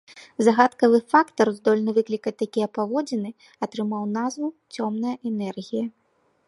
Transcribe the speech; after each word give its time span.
Загадкавы 0.45 0.99
фактар, 1.13 1.47
здольны 1.57 1.91
выклікаць 1.97 2.35
такія 2.43 2.67
паводзіны, 2.79 3.29
атрымаў 3.67 4.03
назву 4.17 4.47
цёмная 4.79 5.15
энергія. 5.33 5.85